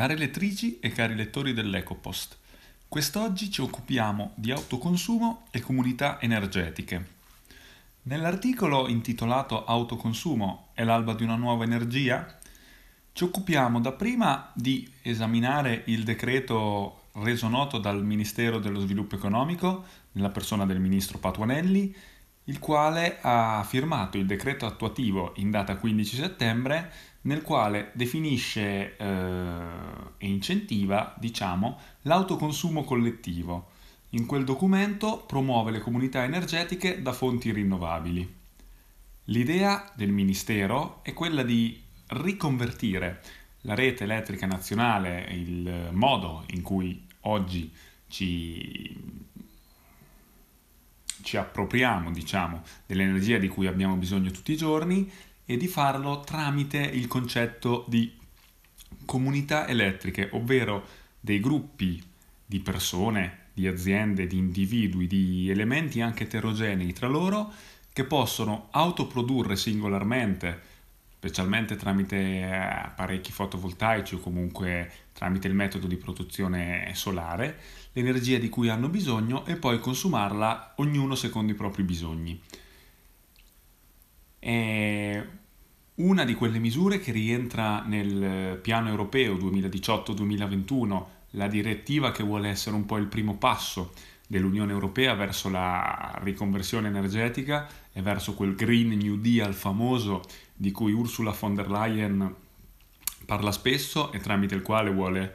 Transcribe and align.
Care 0.00 0.16
lettrici 0.16 0.78
e 0.80 0.92
cari 0.92 1.14
lettori 1.14 1.52
dell'EcoPost, 1.52 2.38
quest'oggi 2.88 3.50
ci 3.50 3.60
occupiamo 3.60 4.32
di 4.34 4.50
autoconsumo 4.50 5.48
e 5.50 5.60
comunità 5.60 6.18
energetiche. 6.22 7.06
Nell'articolo 8.04 8.88
intitolato 8.88 9.66
Autoconsumo 9.66 10.68
è 10.72 10.84
l'alba 10.84 11.12
di 11.12 11.22
una 11.22 11.36
nuova 11.36 11.64
energia 11.64 12.38
ci 13.12 13.24
occupiamo 13.24 13.78
dapprima 13.78 14.50
di 14.54 14.90
esaminare 15.02 15.82
il 15.88 16.02
decreto 16.04 17.08
reso 17.16 17.48
noto 17.48 17.76
dal 17.76 18.02
Ministero 18.02 18.58
dello 18.58 18.80
Sviluppo 18.80 19.16
Economico 19.16 19.84
nella 20.12 20.30
persona 20.30 20.64
del 20.64 20.80
ministro 20.80 21.18
Patuanelli 21.18 21.94
il 22.50 22.58
quale 22.58 23.18
ha 23.20 23.64
firmato 23.66 24.18
il 24.18 24.26
decreto 24.26 24.66
attuativo 24.66 25.32
in 25.36 25.52
data 25.52 25.76
15 25.76 26.16
settembre 26.16 26.92
nel 27.22 27.42
quale 27.42 27.92
definisce 27.94 28.96
eh, 28.96 29.06
e 30.18 30.26
incentiva, 30.26 31.14
diciamo, 31.16 31.78
l'autoconsumo 32.02 32.82
collettivo. 32.82 33.68
In 34.10 34.26
quel 34.26 34.44
documento 34.44 35.22
promuove 35.26 35.70
le 35.70 35.78
comunità 35.78 36.24
energetiche 36.24 37.00
da 37.00 37.12
fonti 37.12 37.52
rinnovabili. 37.52 38.38
L'idea 39.24 39.88
del 39.94 40.10
Ministero 40.10 41.04
è 41.04 41.12
quella 41.12 41.44
di 41.44 41.80
riconvertire 42.08 43.22
la 43.60 43.74
rete 43.74 44.04
elettrica 44.04 44.46
nazionale, 44.46 45.28
il 45.30 45.90
modo 45.92 46.44
in 46.48 46.62
cui 46.62 47.06
oggi 47.20 47.72
ci 48.08 49.28
ci 51.22 51.36
appropriamo, 51.36 52.10
diciamo, 52.10 52.62
dell'energia 52.86 53.38
di 53.38 53.48
cui 53.48 53.66
abbiamo 53.66 53.96
bisogno 53.96 54.30
tutti 54.30 54.52
i 54.52 54.56
giorni 54.56 55.10
e 55.44 55.56
di 55.56 55.66
farlo 55.66 56.20
tramite 56.20 56.78
il 56.78 57.06
concetto 57.06 57.84
di 57.88 58.16
comunità 59.04 59.66
elettriche, 59.66 60.28
ovvero 60.32 60.86
dei 61.18 61.40
gruppi 61.40 62.02
di 62.46 62.60
persone, 62.60 63.38
di 63.52 63.66
aziende, 63.66 64.26
di 64.26 64.38
individui, 64.38 65.06
di 65.06 65.50
elementi 65.50 66.00
anche 66.00 66.24
eterogenei 66.24 66.92
tra 66.92 67.08
loro 67.08 67.52
che 67.92 68.04
possono 68.04 68.68
autoprodurre 68.70 69.56
singolarmente 69.56 70.69
specialmente 71.20 71.76
tramite 71.76 72.50
apparecchi 72.50 73.30
fotovoltaici 73.30 74.14
o 74.14 74.20
comunque 74.20 74.90
tramite 75.12 75.48
il 75.48 75.54
metodo 75.54 75.86
di 75.86 75.98
produzione 75.98 76.92
solare, 76.94 77.58
l'energia 77.92 78.38
di 78.38 78.48
cui 78.48 78.70
hanno 78.70 78.88
bisogno 78.88 79.44
e 79.44 79.56
poi 79.56 79.80
consumarla 79.80 80.76
ognuno 80.76 81.14
secondo 81.14 81.52
i 81.52 81.54
propri 81.54 81.82
bisogni. 81.82 82.40
È 84.38 85.26
una 85.96 86.24
di 86.24 86.34
quelle 86.34 86.58
misure 86.58 86.98
che 87.00 87.12
rientra 87.12 87.82
nel 87.82 88.58
piano 88.62 88.88
europeo 88.88 89.34
2018-2021, 89.34 91.04
la 91.32 91.48
direttiva 91.48 92.12
che 92.12 92.22
vuole 92.22 92.48
essere 92.48 92.76
un 92.76 92.86
po' 92.86 92.96
il 92.96 93.08
primo 93.08 93.36
passo 93.36 93.92
dell'Unione 94.30 94.70
Europea 94.70 95.14
verso 95.14 95.48
la 95.48 96.16
riconversione 96.22 96.86
energetica 96.86 97.66
e 97.92 98.00
verso 98.00 98.34
quel 98.34 98.54
Green 98.54 98.90
New 98.90 99.16
Deal 99.16 99.52
famoso 99.54 100.22
di 100.54 100.70
cui 100.70 100.92
Ursula 100.92 101.32
von 101.32 101.56
der 101.56 101.68
Leyen 101.68 102.32
parla 103.26 103.50
spesso 103.50 104.12
e 104.12 104.20
tramite 104.20 104.54
il 104.54 104.62
quale 104.62 104.92
vuole 104.92 105.34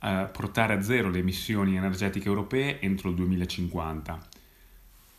eh, 0.00 0.30
portare 0.32 0.72
a 0.72 0.80
zero 0.80 1.10
le 1.10 1.18
emissioni 1.18 1.76
energetiche 1.76 2.26
europee 2.26 2.80
entro 2.80 3.10
il 3.10 3.16
2050. 3.16 4.28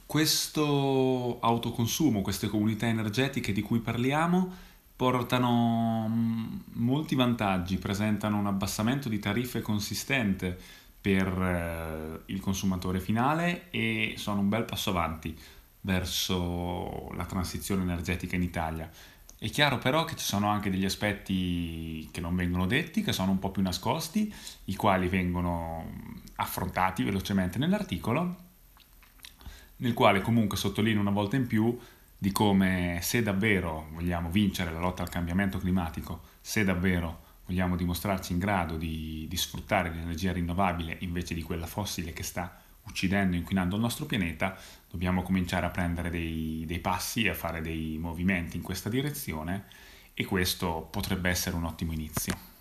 Questo 0.07 1.39
autoconsumo, 1.39 2.23
queste 2.23 2.47
comunità 2.47 2.87
energetiche 2.87 3.51
di 3.51 3.61
cui 3.61 3.77
parliamo, 3.77 4.51
portano 4.95 6.07
mm, 6.09 6.45
molti 6.73 7.13
vantaggi, 7.13 7.77
presentano 7.77 8.39
un 8.39 8.47
abbassamento 8.47 9.07
di 9.07 9.19
tariffe 9.19 9.61
consistente 9.61 10.85
per 11.07 11.27
eh, 11.41 12.33
il 12.33 12.41
consumatore 12.41 12.99
finale 12.99 13.69
e 13.69 14.15
sono 14.17 14.41
un 14.41 14.49
bel 14.49 14.65
passo 14.65 14.89
avanti 14.89 15.33
verso 15.79 17.09
la 17.13 17.23
transizione 17.23 17.83
energetica 17.83 18.35
in 18.35 18.41
Italia. 18.41 18.91
È 19.39 19.49
chiaro 19.49 19.77
però 19.77 20.03
che 20.03 20.17
ci 20.17 20.25
sono 20.25 20.49
anche 20.49 20.69
degli 20.69 20.83
aspetti 20.83 22.09
che 22.11 22.19
non 22.19 22.35
vengono 22.35 22.65
detti, 22.65 23.03
che 23.03 23.13
sono 23.13 23.31
un 23.31 23.39
po' 23.39 23.51
più 23.51 23.61
nascosti, 23.61 24.33
i 24.65 24.75
quali 24.75 25.07
vengono 25.07 25.89
affrontati 26.35 27.03
velocemente 27.03 27.57
nell'articolo, 27.57 28.35
nel 29.77 29.93
quale 29.93 30.19
comunque 30.19 30.57
sottolineo 30.57 30.99
una 30.99 31.11
volta 31.11 31.37
in 31.37 31.47
più 31.47 31.79
di 32.17 32.33
come 32.33 32.99
se 33.01 33.23
davvero 33.23 33.87
vogliamo 33.93 34.29
vincere 34.29 34.73
la 34.73 34.79
lotta 34.79 35.03
al 35.03 35.09
cambiamento 35.09 35.57
climatico, 35.57 36.21
se 36.41 36.65
davvero 36.65 37.26
vogliamo 37.47 37.75
dimostrarci 37.75 38.33
in 38.33 38.39
grado 38.39 38.77
di, 38.77 39.25
di 39.27 39.37
sfruttare 39.37 39.89
l'energia 39.89 40.33
rinnovabile 40.33 40.97
invece 40.99 41.33
di 41.33 41.41
quella 41.41 41.65
fossile 41.65 42.13
che 42.13 42.23
sta 42.23 42.61
uccidendo 42.83 43.35
e 43.35 43.39
inquinando 43.39 43.75
il 43.75 43.81
nostro 43.81 44.05
pianeta, 44.05 44.57
dobbiamo 44.89 45.21
cominciare 45.21 45.65
a 45.65 45.69
prendere 45.69 46.09
dei, 46.09 46.63
dei 46.65 46.79
passi 46.79 47.23
e 47.23 47.29
a 47.29 47.33
fare 47.33 47.61
dei 47.61 47.97
movimenti 47.99 48.57
in 48.57 48.63
questa 48.63 48.89
direzione 48.89 49.65
e 50.13 50.25
questo 50.25 50.87
potrebbe 50.89 51.29
essere 51.29 51.55
un 51.55 51.65
ottimo 51.65 51.91
inizio. 51.91 52.56